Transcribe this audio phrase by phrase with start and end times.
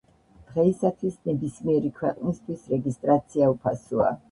[0.45, 4.13] დღეისათვის ნებისმიერი ქვეყნისთვის რეგისტრაცია უფასოა.